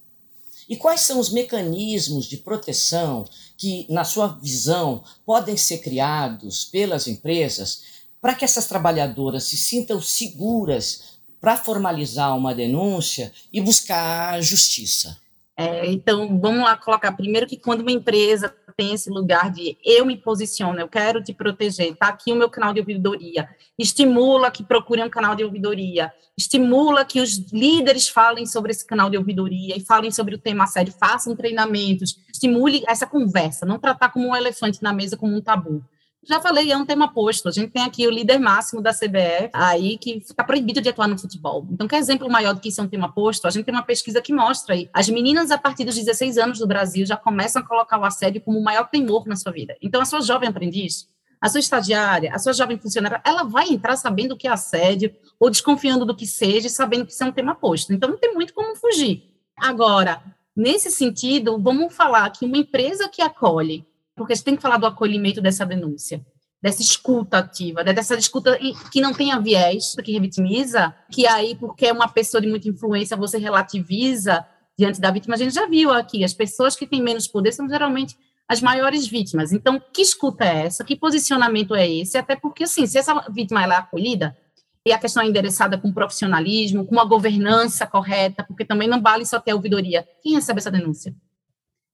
E 0.70 0.76
quais 0.76 1.00
são 1.00 1.18
os 1.18 1.30
mecanismos 1.30 2.26
de 2.26 2.36
proteção 2.36 3.24
que, 3.58 3.86
na 3.90 4.04
sua 4.04 4.28
visão, 4.28 5.02
podem 5.26 5.56
ser 5.56 5.78
criados 5.78 6.64
pelas 6.64 7.08
empresas 7.08 7.82
para 8.20 8.36
que 8.36 8.44
essas 8.44 8.68
trabalhadoras 8.68 9.42
se 9.42 9.56
sintam 9.56 10.00
seguras 10.00 11.18
para 11.40 11.56
formalizar 11.56 12.36
uma 12.36 12.54
denúncia 12.54 13.32
e 13.52 13.60
buscar 13.60 14.40
justiça? 14.40 15.18
É, 15.56 15.90
então, 15.90 16.38
vamos 16.38 16.62
lá 16.62 16.76
colocar 16.76 17.10
primeiro 17.12 17.48
que 17.48 17.56
quando 17.56 17.80
uma 17.80 17.90
empresa 17.90 18.48
tem 18.80 18.94
esse 18.94 19.10
lugar 19.10 19.52
de 19.52 19.76
eu 19.84 20.06
me 20.06 20.16
posiciono, 20.16 20.80
eu 20.80 20.88
quero 20.88 21.22
te 21.22 21.34
proteger, 21.34 21.92
está 21.92 22.08
aqui 22.08 22.32
o 22.32 22.34
meu 22.34 22.48
canal 22.48 22.72
de 22.72 22.80
ouvidoria, 22.80 23.46
estimula 23.78 24.50
que 24.50 24.64
procurem 24.64 25.04
um 25.04 25.10
canal 25.10 25.36
de 25.36 25.44
ouvidoria, 25.44 26.10
estimula 26.34 27.04
que 27.04 27.20
os 27.20 27.52
líderes 27.52 28.08
falem 28.08 28.46
sobre 28.46 28.70
esse 28.70 28.86
canal 28.86 29.10
de 29.10 29.18
ouvidoria 29.18 29.76
e 29.76 29.84
falem 29.84 30.10
sobre 30.10 30.34
o 30.34 30.38
tema 30.38 30.66
sério, 30.66 30.94
façam 30.98 31.36
treinamentos, 31.36 32.16
estimule 32.32 32.82
essa 32.88 33.06
conversa, 33.06 33.66
não 33.66 33.78
tratar 33.78 34.08
como 34.08 34.28
um 34.28 34.34
elefante 34.34 34.82
na 34.82 34.94
mesa, 34.94 35.14
como 35.14 35.36
um 35.36 35.42
tabu. 35.42 35.84
Já 36.22 36.38
falei, 36.38 36.70
é 36.70 36.76
um 36.76 36.84
tema 36.84 37.12
posto. 37.12 37.48
A 37.48 37.52
gente 37.52 37.70
tem 37.70 37.82
aqui 37.82 38.06
o 38.06 38.10
líder 38.10 38.38
máximo 38.38 38.82
da 38.82 38.92
CBF, 38.92 39.50
aí 39.54 39.96
que 39.96 40.20
fica 40.20 40.44
proibido 40.44 40.80
de 40.80 40.88
atuar 40.90 41.08
no 41.08 41.18
futebol. 41.18 41.66
Então, 41.70 41.88
que 41.88 41.96
exemplo 41.96 42.30
maior 42.30 42.54
do 42.54 42.60
que 42.60 42.68
isso 42.68 42.80
é 42.80 42.84
um 42.84 42.88
tema 42.88 43.10
posto? 43.10 43.46
A 43.46 43.50
gente 43.50 43.64
tem 43.64 43.74
uma 43.74 43.82
pesquisa 43.82 44.20
que 44.20 44.32
mostra 44.32 44.74
aí. 44.74 44.90
As 44.92 45.08
meninas, 45.08 45.50
a 45.50 45.56
partir 45.56 45.84
dos 45.84 45.94
16 45.94 46.36
anos 46.36 46.58
do 46.58 46.66
Brasil, 46.66 47.06
já 47.06 47.16
começam 47.16 47.62
a 47.62 47.66
colocar 47.66 47.98
o 47.98 48.04
assédio 48.04 48.42
como 48.42 48.58
o 48.58 48.62
maior 48.62 48.88
temor 48.90 49.26
na 49.26 49.34
sua 49.34 49.50
vida. 49.50 49.74
Então, 49.80 50.00
a 50.00 50.04
sua 50.04 50.20
jovem 50.20 50.48
aprendiz, 50.48 51.08
a 51.40 51.48
sua 51.48 51.60
estagiária, 51.60 52.34
a 52.34 52.38
sua 52.38 52.52
jovem 52.52 52.78
funcionária, 52.78 53.22
ela 53.24 53.44
vai 53.44 53.70
entrar 53.70 53.96
sabendo 53.96 54.32
o 54.32 54.36
que 54.36 54.46
é 54.46 54.50
assédio, 54.50 55.14
ou 55.38 55.48
desconfiando 55.48 56.04
do 56.04 56.14
que 56.14 56.26
seja, 56.26 56.68
sabendo 56.68 57.06
que 57.06 57.12
isso 57.12 57.24
é 57.24 57.26
um 57.26 57.32
tema 57.32 57.54
posto. 57.54 57.94
Então, 57.94 58.10
não 58.10 58.18
tem 58.18 58.34
muito 58.34 58.52
como 58.52 58.76
fugir. 58.76 59.24
Agora, 59.56 60.22
nesse 60.54 60.90
sentido, 60.90 61.58
vamos 61.58 61.94
falar 61.94 62.28
que 62.28 62.44
uma 62.44 62.58
empresa 62.58 63.08
que 63.08 63.22
acolhe 63.22 63.86
porque 64.16 64.34
você 64.34 64.44
tem 64.44 64.56
que 64.56 64.62
falar 64.62 64.76
do 64.76 64.86
acolhimento 64.86 65.40
dessa 65.40 65.64
denúncia, 65.64 66.24
dessa 66.62 66.82
escuta 66.82 67.38
ativa, 67.38 67.82
né, 67.82 67.92
dessa 67.92 68.14
escuta 68.16 68.58
que 68.92 69.00
não 69.00 69.14
tenha 69.14 69.40
viés, 69.40 69.94
que 70.04 70.12
revitimiza, 70.12 70.94
que 71.10 71.26
aí, 71.26 71.54
porque 71.54 71.86
é 71.86 71.92
uma 71.92 72.08
pessoa 72.08 72.40
de 72.40 72.48
muita 72.48 72.68
influência, 72.68 73.16
você 73.16 73.38
relativiza 73.38 74.46
diante 74.78 75.00
da 75.00 75.10
vítima. 75.10 75.34
A 75.34 75.38
gente 75.38 75.54
já 75.54 75.66
viu 75.66 75.90
aqui, 75.90 76.24
as 76.24 76.34
pessoas 76.34 76.76
que 76.76 76.86
têm 76.86 77.02
menos 77.02 77.26
poder 77.26 77.52
são 77.52 77.68
geralmente 77.68 78.16
as 78.48 78.60
maiores 78.60 79.06
vítimas. 79.06 79.52
Então, 79.52 79.80
que 79.92 80.02
escuta 80.02 80.44
é 80.44 80.66
essa? 80.66 80.84
Que 80.84 80.96
posicionamento 80.96 81.74
é 81.74 81.88
esse? 81.88 82.18
Até 82.18 82.34
porque, 82.34 82.64
assim, 82.64 82.84
se 82.86 82.98
essa 82.98 83.14
vítima 83.30 83.62
ela 83.62 83.74
é 83.74 83.78
acolhida, 83.78 84.36
e 84.84 84.92
a 84.92 84.98
questão 84.98 85.22
é 85.22 85.26
endereçada 85.26 85.76
com 85.76 85.92
profissionalismo, 85.92 86.86
com 86.86 86.92
uma 86.92 87.04
governança 87.04 87.86
correta, 87.86 88.42
porque 88.42 88.64
também 88.64 88.88
não 88.88 89.00
vale 89.00 89.26
só 89.26 89.38
ter 89.38 89.52
ouvidoria. 89.52 90.06
Quem 90.22 90.34
recebe 90.34 90.58
essa 90.58 90.70
denúncia? 90.70 91.14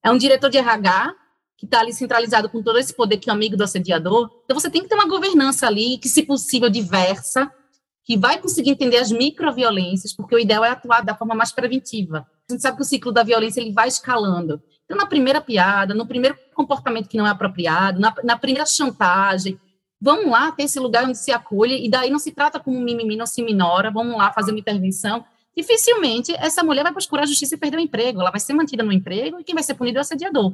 É 0.03 0.09
um 0.09 0.17
diretor 0.17 0.49
de 0.49 0.57
RH 0.57 1.13
que 1.57 1.65
está 1.65 1.79
ali 1.79 1.91
centralizado 1.91 2.47
com 2.49 2.61
todo 2.61 2.77
esse 2.77 2.93
poder 2.93 3.17
que 3.17 3.29
é 3.29 3.33
amigo 3.33 3.57
do 3.57 3.63
assediador. 3.63 4.29
Então, 4.45 4.57
você 4.57 4.69
tem 4.69 4.83
que 4.83 4.87
ter 4.87 4.95
uma 4.95 5.07
governança 5.07 5.65
ali, 5.65 5.97
que, 5.97 6.07
se 6.07 6.21
possível, 6.23 6.69
diversa, 6.69 7.51
que 8.05 8.15
vai 8.15 8.39
conseguir 8.39 8.69
entender 8.69 8.97
as 8.97 9.11
microviolências, 9.11 10.13
porque 10.13 10.35
o 10.35 10.39
ideal 10.39 10.63
é 10.63 10.69
atuar 10.69 11.03
da 11.03 11.15
forma 11.15 11.33
mais 11.33 11.51
preventiva. 11.51 12.27
A 12.47 12.53
gente 12.53 12.61
sabe 12.61 12.77
que 12.77 12.83
o 12.83 12.85
ciclo 12.85 13.11
da 13.11 13.23
violência 13.23 13.59
ele 13.59 13.73
vai 13.73 13.87
escalando. 13.87 14.61
Então, 14.85 14.95
na 14.95 15.05
primeira 15.05 15.41
piada, 15.41 15.93
no 15.93 16.07
primeiro 16.07 16.37
comportamento 16.53 17.09
que 17.09 17.17
não 17.17 17.27
é 17.27 17.31
apropriado, 17.31 17.99
na, 17.99 18.13
na 18.23 18.37
primeira 18.37 18.65
chantagem, 18.65 19.59
vamos 19.99 20.31
lá 20.31 20.51
ter 20.51 20.63
esse 20.63 20.79
lugar 20.79 21.05
onde 21.05 21.17
se 21.17 21.31
acolhe, 21.31 21.85
e 21.85 21.89
daí 21.89 22.09
não 22.09 22.19
se 22.19 22.31
trata 22.31 22.59
como 22.59 22.79
mimimi, 22.79 23.17
não 23.17 23.25
se 23.25 23.41
minora, 23.41 23.91
vamos 23.91 24.15
lá 24.15 24.31
fazer 24.31 24.51
uma 24.51 24.59
intervenção. 24.59 25.25
Dificilmente 25.57 26.33
essa 26.37 26.63
mulher 26.63 26.83
vai 26.83 26.93
procurar 26.93 27.23
a 27.23 27.25
justiça 27.25 27.55
e 27.55 27.57
perder 27.57 27.77
o 27.77 27.81
emprego, 27.81 28.21
ela 28.21 28.29
vai 28.29 28.39
ser 28.39 28.53
mantida 28.53 28.83
no 28.83 28.93
emprego 28.93 29.39
e 29.39 29.43
quem 29.43 29.55
vai 29.55 29.63
ser 29.63 29.73
punido 29.73 29.97
é 29.97 29.99
o 29.99 30.01
assediador. 30.01 30.53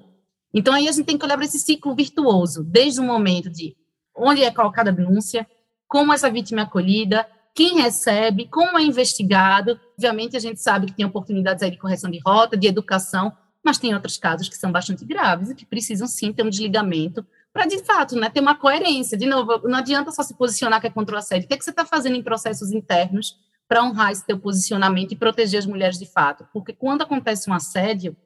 Então, 0.54 0.74
aí 0.74 0.88
a 0.88 0.92
gente 0.92 1.06
tem 1.06 1.18
que 1.18 1.26
olhar 1.26 1.36
para 1.36 1.46
esse 1.46 1.60
ciclo 1.60 1.96
virtuoso, 1.96 2.64
desde 2.64 3.00
o 3.00 3.04
momento 3.04 3.50
de 3.50 3.76
onde 4.16 4.44
é 4.44 4.52
colocada 4.52 4.92
a 4.92 4.94
denúncia, 4.94 5.48
como 5.88 6.14
essa 6.14 6.30
vítima 6.30 6.62
é 6.62 6.64
acolhida, 6.64 7.28
quem 7.56 7.82
recebe, 7.82 8.48
como 8.48 8.78
é 8.78 8.84
investigado. 8.84 9.80
Obviamente, 9.94 10.36
a 10.36 10.40
gente 10.40 10.60
sabe 10.60 10.88
que 10.88 10.94
tem 10.94 11.06
oportunidades 11.06 11.64
aí 11.64 11.72
de 11.72 11.78
correção 11.78 12.10
de 12.10 12.20
rota, 12.20 12.58
de 12.58 12.68
educação, 12.68 13.32
mas 13.64 13.78
tem 13.78 13.94
outros 13.94 14.18
casos 14.18 14.50
que 14.50 14.58
são 14.58 14.72
bastante 14.72 15.06
graves 15.06 15.50
e 15.50 15.56
que 15.56 15.66
precisam 15.66 16.08
sim 16.08 16.34
ter 16.34 16.44
um 16.44 16.50
desligamento 16.50 17.26
para, 17.54 17.66
de 17.66 17.84
fato, 17.84 18.16
né, 18.16 18.30
ter 18.30 18.40
uma 18.40 18.56
coerência. 18.56 19.18
De 19.18 19.28
novo, 19.28 19.68
não 19.68 19.78
adianta 19.78 20.12
só 20.12 20.24
se 20.24 20.36
posicionar 20.36 20.82
que 20.82 20.88
é 20.88 20.90
contra 20.90 21.16
o 21.16 21.18
assédio. 21.18 21.46
O 21.46 21.48
que, 21.48 21.54
é 21.54 21.58
que 21.58 21.64
você 21.64 21.70
está 21.70 21.86
fazendo 21.86 22.16
em 22.16 22.24
processos 22.24 22.72
internos 22.72 23.38
para 23.68 23.84
honrar 23.84 24.12
esse 24.12 24.26
teu 24.26 24.38
posicionamento 24.40 25.12
e 25.12 25.16
proteger 25.16 25.60
as 25.60 25.66
mulheres 25.66 26.00
de 26.00 26.06
fato? 26.06 26.46
Porque 26.52 26.74
quando 26.74 27.04
acontece 27.04 27.50
um 27.50 27.54
assédio, 27.54 28.18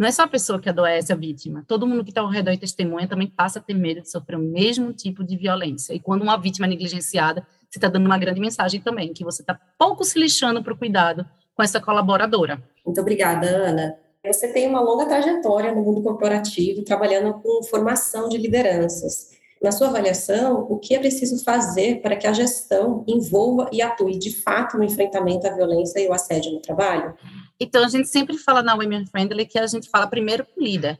não 0.00 0.06
é 0.06 0.10
só 0.10 0.22
a 0.22 0.26
pessoa 0.26 0.58
que 0.58 0.66
adoece 0.66 1.12
a 1.12 1.14
vítima, 1.14 1.62
todo 1.68 1.86
mundo 1.86 2.02
que 2.02 2.10
está 2.10 2.22
ao 2.22 2.30
redor 2.30 2.52
e 2.52 2.56
testemunha 2.56 3.06
também 3.06 3.26
passa 3.26 3.58
a 3.58 3.62
ter 3.62 3.74
medo 3.74 4.00
de 4.00 4.10
sofrer 4.10 4.36
o 4.36 4.42
mesmo 4.42 4.94
tipo 4.94 5.22
de 5.22 5.36
violência. 5.36 5.92
E 5.92 6.00
quando 6.00 6.22
uma 6.22 6.38
vítima 6.38 6.66
é 6.66 6.70
negligenciada, 6.70 7.46
você 7.68 7.76
está 7.76 7.86
dando 7.86 8.06
uma 8.06 8.16
grande 8.16 8.40
mensagem 8.40 8.80
também, 8.80 9.12
que 9.12 9.22
você 9.22 9.42
está 9.42 9.60
pouco 9.78 10.02
se 10.02 10.18
lixando 10.18 10.64
para 10.64 10.72
o 10.72 10.76
cuidado 10.78 11.26
com 11.54 11.62
essa 11.62 11.78
colaboradora. 11.78 12.62
Muito 12.82 12.98
obrigada, 12.98 13.46
Ana. 13.46 13.94
Você 14.24 14.48
tem 14.48 14.66
uma 14.66 14.80
longa 14.80 15.04
trajetória 15.04 15.74
no 15.74 15.82
mundo 15.82 16.02
corporativo, 16.02 16.82
trabalhando 16.82 17.34
com 17.34 17.62
formação 17.64 18.26
de 18.30 18.38
lideranças. 18.38 19.38
Na 19.62 19.70
sua 19.70 19.88
avaliação, 19.88 20.66
o 20.70 20.78
que 20.78 20.94
é 20.94 20.98
preciso 20.98 21.44
fazer 21.44 22.00
para 22.00 22.16
que 22.16 22.26
a 22.26 22.32
gestão 22.32 23.04
envolva 23.06 23.68
e 23.70 23.82
atue 23.82 24.18
de 24.18 24.34
fato 24.34 24.78
no 24.78 24.84
enfrentamento 24.84 25.46
à 25.46 25.50
violência 25.50 26.00
e 26.00 26.08
o 26.08 26.14
assédio 26.14 26.52
no 26.52 26.60
trabalho? 26.60 27.14
Então, 27.60 27.84
a 27.84 27.88
gente 27.88 28.08
sempre 28.08 28.38
fala 28.38 28.62
na 28.62 28.74
Women 28.74 29.04
Friendly 29.06 29.44
que 29.44 29.58
a 29.58 29.66
gente 29.66 29.90
fala 29.90 30.06
primeiro 30.06 30.46
com 30.46 30.62
o 30.62 30.64
líder. 30.64 30.98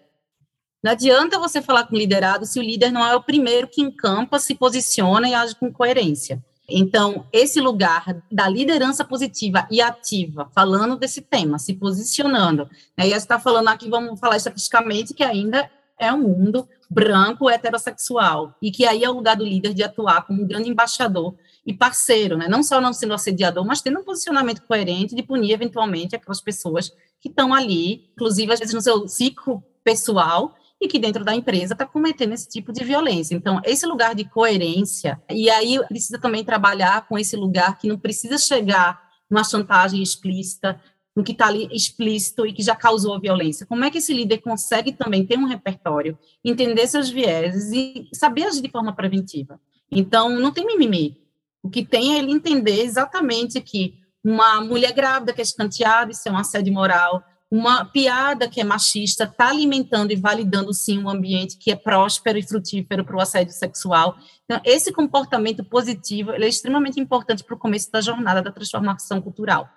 Não 0.82 0.92
adianta 0.92 1.38
você 1.38 1.62
falar 1.62 1.86
com 1.86 1.94
o 1.94 1.98
liderado 1.98 2.44
se 2.44 2.58
o 2.58 2.62
líder 2.62 2.92
não 2.92 3.06
é 3.06 3.16
o 3.16 3.22
primeiro 3.22 3.66
que 3.66 3.80
encampa, 3.80 4.38
se 4.38 4.54
posiciona 4.54 5.28
e 5.28 5.34
age 5.34 5.54
com 5.54 5.72
coerência. 5.72 6.42
Então, 6.68 7.26
esse 7.32 7.60
lugar 7.60 8.22
da 8.30 8.46
liderança 8.46 9.04
positiva 9.04 9.66
e 9.70 9.80
ativa, 9.80 10.50
falando 10.54 10.96
desse 10.96 11.20
tema, 11.22 11.58
se 11.58 11.74
posicionando. 11.74 12.68
Né? 12.96 13.06
E 13.06 13.10
você 13.10 13.16
está 13.16 13.38
falando 13.38 13.68
aqui, 13.68 13.88
vamos 13.88 14.20
falar 14.20 14.36
estatisticamente, 14.36 15.12
que 15.12 15.24
ainda 15.24 15.68
é 15.98 16.12
um 16.12 16.20
mundo 16.20 16.68
branco 16.90 17.48
heterossexual 17.48 18.56
e 18.60 18.72
que 18.72 18.84
aí 18.84 19.04
é 19.04 19.08
o 19.08 19.12
lugar 19.12 19.36
do 19.36 19.44
líder 19.44 19.72
de 19.72 19.84
atuar 19.84 20.26
como 20.26 20.42
um 20.42 20.46
grande 20.46 20.68
embaixador 20.68 21.36
e 21.64 21.72
parceiro, 21.72 22.36
né? 22.36 22.48
não 22.48 22.64
só 22.64 22.80
não 22.80 22.92
sendo 22.92 23.14
assediador, 23.14 23.64
mas 23.64 23.80
tendo 23.80 24.00
um 24.00 24.04
posicionamento 24.04 24.62
coerente 24.62 25.14
de 25.14 25.22
punir 25.22 25.52
eventualmente 25.52 26.16
aquelas 26.16 26.40
pessoas 26.40 26.90
que 27.20 27.28
estão 27.28 27.54
ali, 27.54 28.10
inclusive 28.14 28.52
às 28.52 28.58
vezes 28.58 28.74
no 28.74 28.80
seu 28.80 29.06
ciclo 29.06 29.62
pessoal 29.84 30.54
e 30.80 30.88
que 30.88 30.98
dentro 30.98 31.24
da 31.24 31.34
empresa 31.34 31.74
está 31.74 31.86
cometendo 31.86 32.32
esse 32.32 32.48
tipo 32.48 32.72
de 32.72 32.82
violência. 32.82 33.34
Então, 33.34 33.60
esse 33.64 33.86
lugar 33.86 34.14
de 34.14 34.24
coerência, 34.24 35.20
e 35.30 35.50
aí 35.50 35.78
precisa 35.86 36.18
também 36.18 36.42
trabalhar 36.42 37.06
com 37.06 37.18
esse 37.18 37.36
lugar 37.36 37.78
que 37.78 37.86
não 37.86 37.98
precisa 37.98 38.38
chegar 38.38 38.98
numa 39.28 39.44
chantagem 39.44 40.02
explícita, 40.02 40.80
no 41.14 41.24
que 41.24 41.32
está 41.32 41.46
ali 41.46 41.68
explícito 41.72 42.46
e 42.46 42.52
que 42.52 42.62
já 42.62 42.74
causou 42.74 43.14
a 43.14 43.20
violência. 43.20 43.66
Como 43.66 43.84
é 43.84 43.90
que 43.90 43.98
esse 43.98 44.12
líder 44.12 44.38
consegue 44.38 44.92
também 44.92 45.26
ter 45.26 45.38
um 45.38 45.46
repertório, 45.46 46.18
entender 46.44 46.86
seus 46.86 47.10
vieses 47.10 47.72
e 47.72 48.08
saber 48.12 48.44
agir 48.44 48.62
de 48.62 48.70
forma 48.70 48.94
preventiva? 48.94 49.60
Então, 49.90 50.28
não 50.30 50.52
tem 50.52 50.66
mimimi. 50.66 51.20
O 51.62 51.68
que 51.68 51.84
tem 51.84 52.14
é 52.14 52.18
ele 52.18 52.32
entender 52.32 52.82
exatamente 52.82 53.60
que 53.60 53.98
uma 54.22 54.60
mulher 54.60 54.92
grávida 54.92 55.32
que 55.32 55.40
é 55.40 55.42
escanteada, 55.42 56.12
isso 56.12 56.28
é 56.28 56.32
um 56.32 56.38
assédio 56.38 56.72
moral, 56.72 57.22
uma 57.50 57.84
piada 57.84 58.48
que 58.48 58.60
é 58.60 58.64
machista 58.64 59.24
está 59.24 59.48
alimentando 59.48 60.12
e 60.12 60.16
validando 60.16 60.72
sim 60.72 61.02
um 61.02 61.10
ambiente 61.10 61.56
que 61.58 61.72
é 61.72 61.76
próspero 61.76 62.38
e 62.38 62.46
frutífero 62.46 63.04
para 63.04 63.16
o 63.16 63.20
assédio 63.20 63.52
sexual. 63.52 64.16
Então, 64.44 64.60
esse 64.64 64.92
comportamento 64.92 65.64
positivo 65.64 66.30
é 66.30 66.46
extremamente 66.46 67.00
importante 67.00 67.42
para 67.42 67.56
o 67.56 67.58
começo 67.58 67.90
da 67.90 68.00
jornada 68.00 68.40
da 68.40 68.52
transformação 68.52 69.20
cultural. 69.20 69.68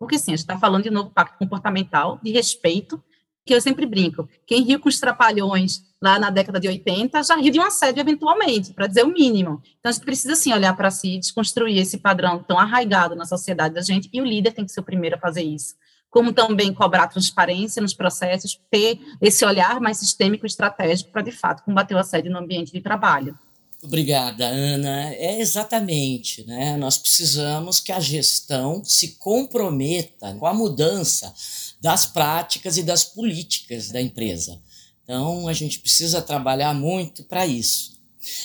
Porque, 0.00 0.18
sim, 0.18 0.32
a 0.32 0.36
gente 0.36 0.44
está 0.44 0.58
falando 0.58 0.84
de 0.84 0.90
novo 0.90 1.10
pacto 1.10 1.38
comportamental, 1.38 2.18
de 2.22 2.32
respeito, 2.32 3.00
que 3.44 3.54
eu 3.54 3.60
sempre 3.60 3.84
brinco. 3.84 4.26
Quem 4.46 4.62
riu 4.62 4.80
com 4.80 4.88
os 4.88 4.98
trapalhões 4.98 5.82
lá 6.00 6.18
na 6.18 6.30
década 6.30 6.58
de 6.58 6.68
80 6.68 7.22
já 7.22 7.36
riu 7.36 7.52
de 7.52 7.60
um 7.60 7.62
assédio 7.62 8.00
eventualmente, 8.00 8.72
para 8.72 8.86
dizer 8.86 9.04
o 9.04 9.12
mínimo. 9.12 9.60
Então, 9.78 9.90
a 9.90 9.92
gente 9.92 10.04
precisa, 10.04 10.34
sim, 10.34 10.54
olhar 10.54 10.74
para 10.74 10.90
si, 10.90 11.18
desconstruir 11.18 11.76
esse 11.76 11.98
padrão 11.98 12.42
tão 12.42 12.58
arraigado 12.58 13.14
na 13.14 13.26
sociedade 13.26 13.74
da 13.74 13.82
gente, 13.82 14.08
e 14.10 14.22
o 14.22 14.24
líder 14.24 14.52
tem 14.52 14.64
que 14.64 14.72
ser 14.72 14.80
o 14.80 14.84
primeiro 14.84 15.16
a 15.16 15.20
fazer 15.20 15.42
isso 15.42 15.74
como 16.10 16.32
também 16.32 16.74
cobrar 16.74 17.06
transparência 17.06 17.80
nos 17.80 17.94
processos, 17.94 18.60
ter 18.68 18.98
esse 19.20 19.44
olhar 19.44 19.80
mais 19.80 19.98
sistêmico 19.98 20.44
e 20.44 20.48
estratégico 20.48 21.12
para, 21.12 21.22
de 21.22 21.30
fato, 21.30 21.62
combater 21.62 21.94
o 21.94 21.98
assédio 21.98 22.32
no 22.32 22.38
ambiente 22.38 22.72
de 22.72 22.80
trabalho. 22.80 23.38
Obrigada, 23.82 24.46
Ana. 24.46 25.14
É 25.14 25.40
exatamente, 25.40 26.44
né? 26.46 26.76
Nós 26.76 26.98
precisamos 26.98 27.80
que 27.80 27.90
a 27.90 27.98
gestão 27.98 28.84
se 28.84 29.12
comprometa 29.12 30.34
com 30.34 30.46
a 30.46 30.52
mudança 30.52 31.32
das 31.80 32.04
práticas 32.04 32.76
e 32.76 32.82
das 32.82 33.04
políticas 33.04 33.88
da 33.88 34.00
empresa. 34.00 34.60
Então, 35.02 35.48
a 35.48 35.52
gente 35.54 35.78
precisa 35.78 36.20
trabalhar 36.20 36.74
muito 36.74 37.24
para 37.24 37.46
isso. 37.46 37.98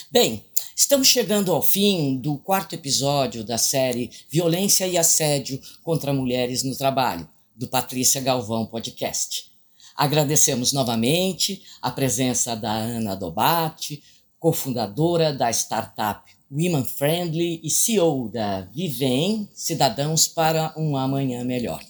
Bem, 0.10 0.46
estamos 0.74 1.08
chegando 1.08 1.52
ao 1.52 1.62
fim 1.62 2.18
do 2.18 2.38
quarto 2.38 2.74
episódio 2.74 3.44
da 3.44 3.58
série 3.58 4.10
Violência 4.30 4.88
e 4.88 4.98
Assédio 4.98 5.62
contra 5.84 6.14
Mulheres 6.14 6.64
no 6.64 6.76
Trabalho 6.76 7.28
do 7.54 7.68
Patrícia 7.68 8.22
Galvão 8.22 8.66
Podcast. 8.66 9.52
Agradecemos 9.98 10.72
novamente 10.72 11.62
a 11.82 11.92
presença 11.92 12.56
da 12.56 12.72
Ana 12.72 13.16
Dobate, 13.16 14.02
cofundadora 14.46 15.34
da 15.34 15.50
startup 15.50 16.22
Women 16.52 16.86
Friendly 16.86 17.60
e 17.64 17.70
CEO 17.72 18.30
da 18.30 18.62
Vivem 18.72 19.50
Cidadãos 19.56 20.28
para 20.28 20.72
um 20.78 20.96
Amanhã 20.96 21.44
Melhor. 21.44 21.82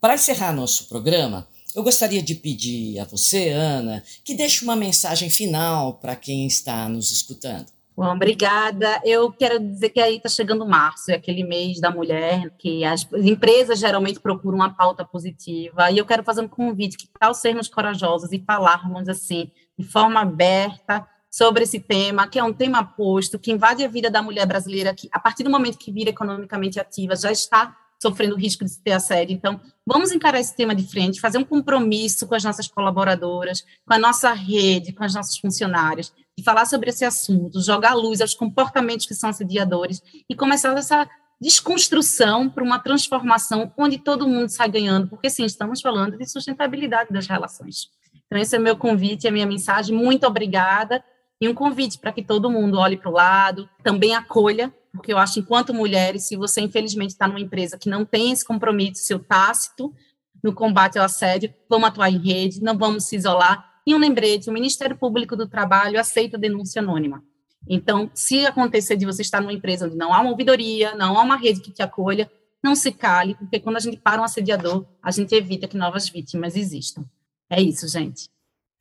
Para 0.00 0.14
encerrar 0.14 0.54
nosso 0.54 0.88
programa, 0.88 1.46
eu 1.76 1.82
gostaria 1.82 2.22
de 2.22 2.34
pedir 2.34 2.98
a 2.98 3.04
você, 3.04 3.50
Ana, 3.50 4.02
que 4.24 4.32
deixe 4.32 4.64
uma 4.64 4.74
mensagem 4.74 5.28
final 5.28 5.98
para 5.98 6.16
quem 6.16 6.46
está 6.46 6.88
nos 6.88 7.12
escutando. 7.12 7.66
Bom, 7.94 8.06
obrigada. 8.06 8.98
Eu 9.04 9.30
quero 9.30 9.60
dizer 9.60 9.90
que 9.90 10.00
aí 10.00 10.16
está 10.16 10.30
chegando 10.30 10.66
março, 10.66 11.10
é 11.10 11.14
aquele 11.16 11.44
mês 11.44 11.78
da 11.78 11.90
mulher, 11.90 12.50
que 12.56 12.86
as 12.86 13.06
empresas 13.12 13.78
geralmente 13.78 14.18
procuram 14.18 14.56
uma 14.56 14.72
pauta 14.72 15.04
positiva, 15.04 15.90
e 15.90 15.98
eu 15.98 16.06
quero 16.06 16.24
fazer 16.24 16.40
um 16.40 16.48
convite, 16.48 16.96
que 16.96 17.06
tal 17.20 17.34
sermos 17.34 17.68
corajosos 17.68 18.32
e 18.32 18.38
falarmos 18.38 19.10
assim, 19.10 19.50
de 19.78 19.84
forma 19.84 20.20
aberta, 20.20 21.06
sobre 21.30 21.64
esse 21.64 21.78
tema, 21.78 22.26
que 22.26 22.38
é 22.38 22.44
um 22.44 22.52
tema 22.52 22.82
posto, 22.82 23.38
que 23.38 23.52
invade 23.52 23.84
a 23.84 23.88
vida 23.88 24.10
da 24.10 24.22
mulher 24.22 24.46
brasileira, 24.46 24.94
que 24.94 25.08
a 25.12 25.20
partir 25.20 25.42
do 25.42 25.50
momento 25.50 25.78
que 25.78 25.92
vira 25.92 26.10
economicamente 26.10 26.80
ativa, 26.80 27.14
já 27.14 27.30
está 27.30 27.76
sofrendo 28.00 28.34
o 28.34 28.38
risco 28.38 28.64
de 28.64 28.78
ter 28.78 28.92
assédio. 28.92 29.34
Então, 29.34 29.60
vamos 29.86 30.12
encarar 30.12 30.38
esse 30.38 30.54
tema 30.56 30.74
de 30.74 30.86
frente, 30.86 31.20
fazer 31.20 31.38
um 31.38 31.44
compromisso 31.44 32.26
com 32.26 32.34
as 32.34 32.44
nossas 32.44 32.68
colaboradoras, 32.68 33.64
com 33.84 33.94
a 33.94 33.98
nossa 33.98 34.32
rede, 34.32 34.92
com 34.92 35.04
as 35.04 35.14
nossas 35.14 35.36
funcionárias, 35.38 36.12
de 36.36 36.44
falar 36.44 36.64
sobre 36.66 36.90
esse 36.90 37.04
assunto, 37.04 37.60
jogar 37.60 37.94
luz 37.94 38.20
aos 38.20 38.34
comportamentos 38.34 39.06
que 39.06 39.14
são 39.14 39.30
assediadores 39.30 40.00
e 40.30 40.34
começar 40.34 40.76
essa 40.76 41.08
desconstrução 41.40 42.48
para 42.48 42.64
uma 42.64 42.78
transformação 42.78 43.72
onde 43.76 43.98
todo 43.98 44.28
mundo 44.28 44.48
sai 44.48 44.68
ganhando, 44.68 45.08
porque 45.08 45.30
sim, 45.30 45.44
estamos 45.44 45.80
falando 45.80 46.16
de 46.16 46.26
sustentabilidade 46.28 47.12
das 47.12 47.26
relações. 47.26 47.88
Então, 48.26 48.38
esse 48.38 48.54
é 48.54 48.58
o 48.58 48.62
meu 48.62 48.76
convite, 48.76 49.26
a 49.26 49.30
minha 49.30 49.46
mensagem. 49.46 49.96
Muito 49.96 50.26
obrigada. 50.26 51.02
E 51.40 51.48
um 51.48 51.54
convite 51.54 51.98
para 51.98 52.12
que 52.12 52.22
todo 52.22 52.50
mundo 52.50 52.78
olhe 52.78 52.96
para 52.96 53.10
o 53.10 53.14
lado, 53.14 53.68
também 53.82 54.14
acolha, 54.14 54.74
porque 54.92 55.12
eu 55.12 55.18
acho, 55.18 55.38
enquanto 55.38 55.72
mulheres, 55.72 56.24
se 56.24 56.36
você 56.36 56.60
infelizmente 56.60 57.10
está 57.10 57.28
numa 57.28 57.40
empresa 57.40 57.78
que 57.78 57.88
não 57.88 58.04
tem 58.04 58.32
esse 58.32 58.44
compromisso 58.44 59.04
seu 59.04 59.18
tácito 59.18 59.94
no 60.42 60.52
combate 60.52 60.98
ao 60.98 61.04
assédio, 61.04 61.54
vamos 61.68 61.88
atuar 61.88 62.10
em 62.10 62.18
rede, 62.18 62.62
não 62.62 62.76
vamos 62.76 63.04
se 63.06 63.16
isolar, 63.16 63.68
e 63.86 63.94
um 63.94 63.98
lembrete: 63.98 64.50
o 64.50 64.52
Ministério 64.52 64.96
Público 64.96 65.36
do 65.36 65.48
Trabalho 65.48 65.98
aceita 65.98 66.36
denúncia 66.36 66.82
anônima. 66.82 67.22
Então, 67.68 68.10
se 68.14 68.46
acontecer 68.46 68.96
de 68.96 69.06
você 69.06 69.22
estar 69.22 69.40
numa 69.40 69.52
empresa 69.52 69.86
onde 69.86 69.96
não 69.96 70.12
há 70.12 70.20
uma 70.20 70.30
ouvidoria, 70.30 70.94
não 70.94 71.18
há 71.18 71.22
uma 71.22 71.36
rede 71.36 71.60
que 71.60 71.72
te 71.72 71.82
acolha, 71.82 72.30
não 72.62 72.74
se 72.74 72.92
cale, 72.92 73.34
porque 73.34 73.60
quando 73.60 73.76
a 73.76 73.80
gente 73.80 73.98
para 73.98 74.20
um 74.20 74.24
assediador, 74.24 74.84
a 75.02 75.10
gente 75.10 75.34
evita 75.34 75.68
que 75.68 75.76
novas 75.76 76.08
vítimas 76.08 76.56
existam. 76.56 77.04
É 77.50 77.60
isso, 77.60 77.88
gente. 77.88 78.28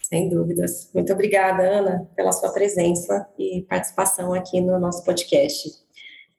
Sem 0.07 0.29
dúvidas. 0.29 0.89
Muito 0.93 1.11
obrigada, 1.11 1.63
Ana, 1.63 2.07
pela 2.15 2.31
sua 2.31 2.53
presença 2.53 3.27
e 3.37 3.65
participação 3.67 4.33
aqui 4.33 4.61
no 4.61 4.79
nosso 4.79 5.03
podcast. 5.03 5.69